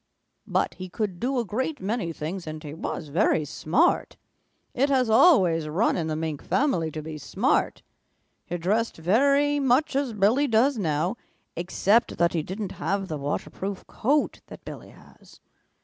[0.47, 4.17] But he could do a great many things, and he was very smart.
[4.73, 7.83] It has always run in the Mink family to be smart.
[8.47, 11.17] He dressed very much as Billy does now,
[11.55, 15.39] except that he didn't have the waterproof coat that Billy has.